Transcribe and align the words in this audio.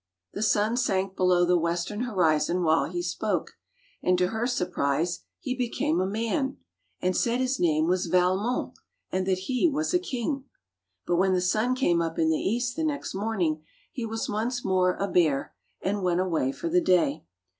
The 0.33 0.41
sun 0.41 0.77
sank 0.77 1.15
below 1.15 1.45
the 1.45 1.59
western 1.59 2.05
horizon 2.05 2.63
while 2.63 2.85
he 2.85 3.03
spoke, 3.03 3.51
and 4.01 4.17
to 4.17 4.29
her 4.29 4.47
surprise 4.47 5.19
he 5.39 5.53
be 5.53 5.69
came 5.69 5.99
a 6.01 6.07
man, 6.07 6.57
and 7.03 7.15
said 7.15 7.39
his 7.39 7.59
name 7.59 7.85
was 7.85 8.07
Valmon 8.07 8.71
and 9.11 9.27
that 9.27 9.37
he 9.45 9.67
was 9.69 9.93
a 9.93 9.99
king. 9.99 10.45
But 11.05 11.17
when 11.17 11.33
the 11.33 11.39
sun 11.39 11.75
came 11.75 12.01
up 12.01 12.17
in 12.17 12.31
the 12.31 12.37
east 12.39 12.75
the 12.75 12.83
next 12.83 13.13
morning 13.13 13.63
he 13.91 14.07
was 14.07 14.27
once 14.27 14.65
more 14.65 14.95
a 14.95 15.07
bear 15.07 15.53
and 15.83 16.01
went 16.01 16.19
away 16.19 16.51
for 16.51 16.67
the 16.67 16.81
day. 16.81 17.23